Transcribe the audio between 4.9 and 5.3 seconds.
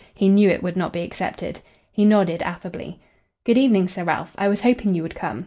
you would